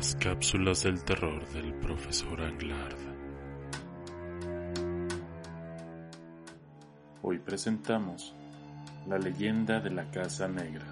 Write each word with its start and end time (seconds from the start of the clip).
Las 0.00 0.16
cápsulas 0.16 0.84
del 0.84 1.04
terror 1.04 1.46
del 1.50 1.74
profesor 1.74 2.40
Anglard. 2.40 2.96
Hoy 7.20 7.38
presentamos 7.38 8.34
la 9.06 9.18
leyenda 9.18 9.78
de 9.78 9.90
la 9.90 10.10
Casa 10.10 10.48
Negra. 10.48 10.86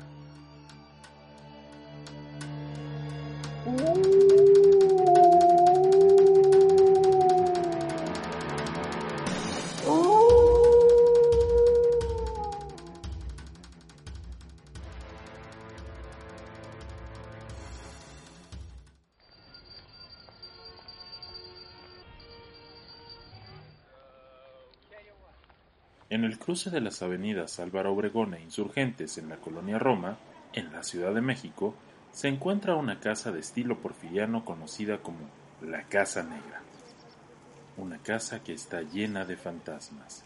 En 26.10 26.24
el 26.24 26.38
cruce 26.38 26.70
de 26.70 26.80
las 26.80 27.02
avenidas 27.02 27.60
Álvaro 27.60 27.92
Obregón 27.92 28.32
e 28.32 28.40
Insurgentes 28.40 29.18
en 29.18 29.28
la 29.28 29.36
colonia 29.36 29.78
Roma, 29.78 30.16
en 30.54 30.72
la 30.72 30.82
Ciudad 30.82 31.12
de 31.12 31.20
México, 31.20 31.74
se 32.12 32.28
encuentra 32.28 32.76
una 32.76 32.98
casa 32.98 33.30
de 33.30 33.40
estilo 33.40 33.78
porfiriano 33.78 34.42
conocida 34.42 35.02
como 35.02 35.18
la 35.60 35.82
Casa 35.82 36.22
Negra. 36.22 36.62
Una 37.76 37.98
casa 37.98 38.42
que 38.42 38.54
está 38.54 38.80
llena 38.80 39.26
de 39.26 39.36
fantasmas. 39.36 40.24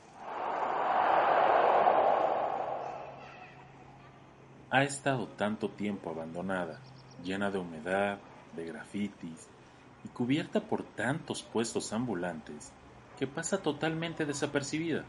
Ha 4.70 4.84
estado 4.84 5.26
tanto 5.26 5.68
tiempo 5.68 6.10
abandonada, 6.10 6.78
llena 7.24 7.50
de 7.50 7.58
humedad, 7.58 8.20
de 8.54 8.66
grafitis 8.66 9.48
y 10.04 10.08
cubierta 10.10 10.60
por 10.60 10.84
tantos 10.84 11.42
puestos 11.42 11.92
ambulantes 11.92 12.72
que 13.18 13.26
pasa 13.26 13.58
totalmente 13.58 14.24
desapercibida 14.24 15.04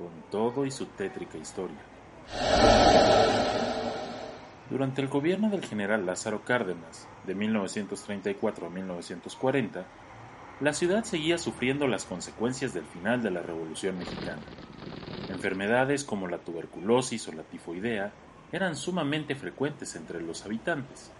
con 0.00 0.08
todo 0.30 0.64
y 0.64 0.70
su 0.70 0.86
tétrica 0.86 1.36
historia. 1.36 1.76
Durante 4.70 5.02
el 5.02 5.08
gobierno 5.08 5.50
del 5.50 5.62
general 5.62 6.06
Lázaro 6.06 6.42
Cárdenas, 6.42 7.06
de 7.26 7.34
1934 7.34 8.66
a 8.66 8.70
1940, 8.70 9.84
la 10.60 10.72
ciudad 10.72 11.04
seguía 11.04 11.36
sufriendo 11.36 11.86
las 11.86 12.06
consecuencias 12.06 12.72
del 12.72 12.86
final 12.86 13.22
de 13.22 13.30
la 13.30 13.42
Revolución 13.42 13.98
Mexicana. 13.98 14.40
Enfermedades 15.28 16.04
como 16.04 16.28
la 16.28 16.38
tuberculosis 16.38 17.28
o 17.28 17.32
la 17.32 17.42
tifoidea 17.42 18.10
eran 18.52 18.76
sumamente 18.76 19.34
frecuentes 19.34 19.96
entre 19.96 20.22
los 20.22 20.46
habitantes. 20.46 21.12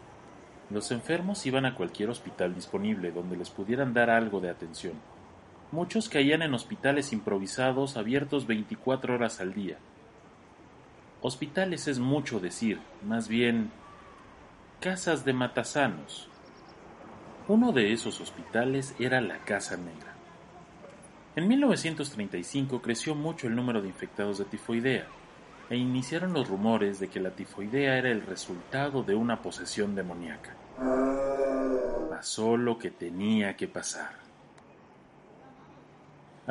Los 0.70 0.90
enfermos 0.90 1.44
iban 1.44 1.66
a 1.66 1.74
cualquier 1.74 2.08
hospital 2.08 2.54
disponible 2.54 3.12
donde 3.12 3.36
les 3.36 3.50
pudieran 3.50 3.92
dar 3.92 4.08
algo 4.08 4.40
de 4.40 4.48
atención 4.48 4.94
Muchos 5.72 6.08
caían 6.08 6.42
en 6.42 6.52
hospitales 6.52 7.12
improvisados 7.12 7.96
abiertos 7.96 8.48
24 8.48 9.14
horas 9.14 9.40
al 9.40 9.54
día. 9.54 9.76
Hospitales 11.22 11.86
es 11.86 12.00
mucho 12.00 12.40
decir, 12.40 12.80
más 13.06 13.28
bien 13.28 13.70
casas 14.80 15.24
de 15.24 15.32
matasanos. 15.32 16.28
Uno 17.46 17.70
de 17.70 17.92
esos 17.92 18.20
hospitales 18.20 18.96
era 18.98 19.20
la 19.20 19.38
Casa 19.44 19.76
Negra. 19.76 20.12
En 21.36 21.46
1935 21.46 22.82
creció 22.82 23.14
mucho 23.14 23.46
el 23.46 23.54
número 23.54 23.80
de 23.80 23.86
infectados 23.86 24.38
de 24.38 24.46
tifoidea 24.46 25.06
e 25.68 25.76
iniciaron 25.76 26.32
los 26.32 26.48
rumores 26.48 26.98
de 26.98 27.06
que 27.06 27.20
la 27.20 27.30
tifoidea 27.30 27.96
era 27.96 28.10
el 28.10 28.22
resultado 28.22 29.04
de 29.04 29.14
una 29.14 29.40
posesión 29.40 29.94
demoníaca. 29.94 30.56
Pasó 32.10 32.56
lo 32.56 32.76
que 32.76 32.90
tenía 32.90 33.56
que 33.56 33.68
pasar 33.68 34.19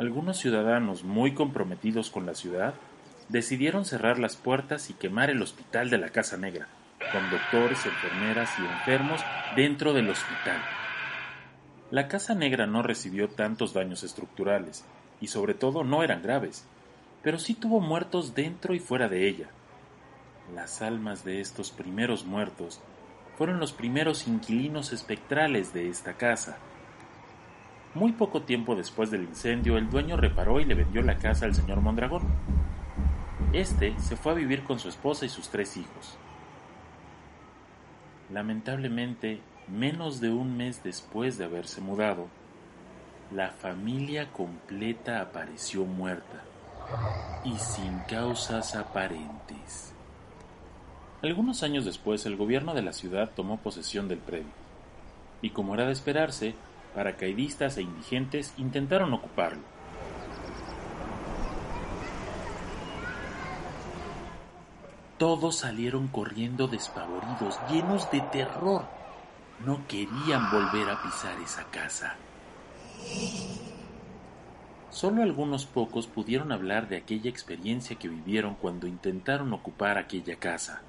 algunos 0.00 0.38
ciudadanos 0.38 1.04
muy 1.04 1.34
comprometidos 1.34 2.08
con 2.08 2.24
la 2.24 2.34
ciudad 2.34 2.72
decidieron 3.28 3.84
cerrar 3.84 4.18
las 4.18 4.34
puertas 4.34 4.88
y 4.88 4.94
quemar 4.94 5.28
el 5.28 5.42
hospital 5.42 5.90
de 5.90 5.98
la 5.98 6.08
Casa 6.08 6.38
Negra, 6.38 6.68
con 7.12 7.30
doctores, 7.30 7.84
enfermeras 7.84 8.48
y 8.58 8.62
enfermos 8.62 9.20
dentro 9.56 9.92
del 9.92 10.08
hospital. 10.08 10.58
La 11.90 12.08
Casa 12.08 12.34
Negra 12.34 12.66
no 12.66 12.82
recibió 12.82 13.28
tantos 13.28 13.74
daños 13.74 14.02
estructurales, 14.02 14.86
y 15.20 15.26
sobre 15.26 15.52
todo 15.52 15.84
no 15.84 16.02
eran 16.02 16.22
graves, 16.22 16.64
pero 17.22 17.38
sí 17.38 17.52
tuvo 17.52 17.80
muertos 17.80 18.34
dentro 18.34 18.74
y 18.74 18.78
fuera 18.78 19.06
de 19.06 19.28
ella. 19.28 19.50
Las 20.54 20.80
almas 20.80 21.26
de 21.26 21.42
estos 21.42 21.72
primeros 21.72 22.24
muertos 22.24 22.80
fueron 23.36 23.60
los 23.60 23.72
primeros 23.72 24.26
inquilinos 24.26 24.94
espectrales 24.94 25.74
de 25.74 25.90
esta 25.90 26.14
casa, 26.14 26.56
muy 27.94 28.12
poco 28.12 28.42
tiempo 28.42 28.76
después 28.76 29.10
del 29.10 29.24
incendio, 29.24 29.76
el 29.76 29.90
dueño 29.90 30.16
reparó 30.16 30.60
y 30.60 30.64
le 30.64 30.74
vendió 30.74 31.02
la 31.02 31.18
casa 31.18 31.46
al 31.46 31.54
señor 31.54 31.80
Mondragón. 31.80 32.22
Este 33.52 33.98
se 33.98 34.16
fue 34.16 34.32
a 34.32 34.36
vivir 34.36 34.62
con 34.62 34.78
su 34.78 34.88
esposa 34.88 35.26
y 35.26 35.28
sus 35.28 35.48
tres 35.48 35.76
hijos. 35.76 36.16
Lamentablemente, 38.32 39.40
menos 39.66 40.20
de 40.20 40.30
un 40.30 40.56
mes 40.56 40.84
después 40.84 41.36
de 41.36 41.46
haberse 41.46 41.80
mudado, 41.80 42.28
la 43.32 43.50
familia 43.50 44.30
completa 44.32 45.20
apareció 45.20 45.84
muerta 45.84 46.42
y 47.44 47.56
sin 47.58 47.98
causas 48.08 48.76
aparentes. 48.76 49.92
Algunos 51.22 51.62
años 51.62 51.84
después, 51.84 52.24
el 52.24 52.36
gobierno 52.36 52.72
de 52.72 52.82
la 52.82 52.92
ciudad 52.92 53.30
tomó 53.34 53.58
posesión 53.58 54.08
del 54.08 54.18
predio, 54.18 54.52
y 55.42 55.50
como 55.50 55.74
era 55.74 55.86
de 55.86 55.92
esperarse, 55.92 56.54
paracaidistas 56.94 57.76
e 57.76 57.82
indigentes 57.82 58.54
intentaron 58.58 59.12
ocuparlo. 59.12 59.62
Todos 65.18 65.56
salieron 65.56 66.08
corriendo 66.08 66.66
despavoridos, 66.66 67.58
llenos 67.70 68.10
de 68.10 68.22
terror. 68.22 68.86
No 69.66 69.86
querían 69.86 70.50
volver 70.50 70.88
a 70.88 71.02
pisar 71.02 71.38
esa 71.42 71.64
casa. 71.64 72.16
Solo 74.88 75.22
algunos 75.22 75.66
pocos 75.66 76.06
pudieron 76.06 76.52
hablar 76.52 76.88
de 76.88 76.96
aquella 76.96 77.28
experiencia 77.28 77.96
que 77.96 78.08
vivieron 78.08 78.54
cuando 78.54 78.86
intentaron 78.86 79.52
ocupar 79.52 79.98
aquella 79.98 80.36
casa. 80.36 80.80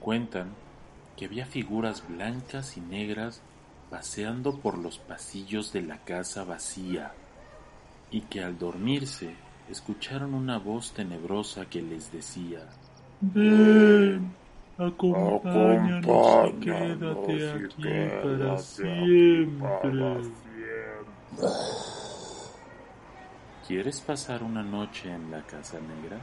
Cuentan 0.00 0.54
que 1.16 1.26
había 1.26 1.44
figuras 1.44 2.02
blancas 2.08 2.76
y 2.76 2.80
negras 2.80 3.42
paseando 3.90 4.58
por 4.58 4.78
los 4.78 4.98
pasillos 4.98 5.72
de 5.72 5.82
la 5.82 5.98
casa 6.04 6.44
vacía, 6.44 7.12
y 8.10 8.22
que 8.22 8.42
al 8.42 8.58
dormirse 8.58 9.34
escucharon 9.70 10.34
una 10.34 10.58
voz 10.58 10.92
tenebrosa 10.92 11.66
que 11.66 11.82
les 11.82 12.10
decía 12.10 12.66
Ven, 13.20 14.32
acompáñanos, 14.78 16.50
y 16.50 16.60
quédate 16.60 17.50
aquí 17.50 18.08
para 18.22 18.58
siempre. 18.58 20.22
¿Quieres 23.66 24.00
pasar 24.00 24.42
una 24.42 24.62
noche 24.62 25.12
en 25.12 25.30
la 25.30 25.42
Casa 25.42 25.78
Negra? 25.80 26.18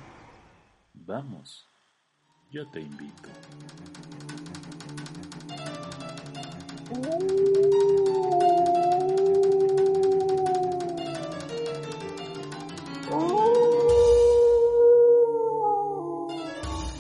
Vamos, 0.94 1.68
yo 2.50 2.68
te 2.70 2.80
invito. 2.82 3.30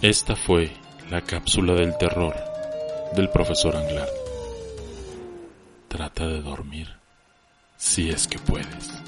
Esta 0.02 0.36
fue 0.36 0.72
la 1.10 1.22
cápsula 1.22 1.74
del 1.74 1.98
terror 1.98 2.36
del 3.16 3.30
profesor 3.30 3.76
Anglard. 3.76 4.10
Trata 5.88 6.28
de 6.28 6.42
dormir 6.42 6.90
si 7.78 8.10
es 8.10 8.28
que 8.28 8.38
puedes. 8.38 9.05